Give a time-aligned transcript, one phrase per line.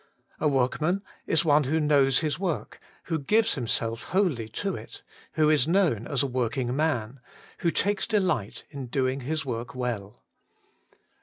[0.39, 5.47] A workman is one who knows his work, who gives himself wholly to it, who
[5.51, 7.19] is known as a working man,
[7.59, 10.23] who takes delight in doing his work well.